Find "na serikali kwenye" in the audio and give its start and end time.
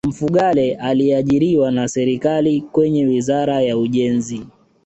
1.71-3.05